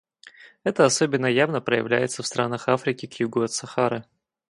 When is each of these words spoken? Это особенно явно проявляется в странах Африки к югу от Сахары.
Это 0.63 0.83
особенно 0.85 1.27
явно 1.27 1.61
проявляется 1.61 2.23
в 2.23 2.25
странах 2.25 2.67
Африки 2.67 3.05
к 3.05 3.19
югу 3.19 3.41
от 3.43 3.51
Сахары. 3.51 4.03